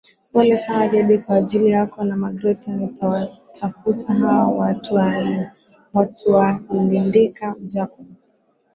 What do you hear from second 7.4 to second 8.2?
Jacob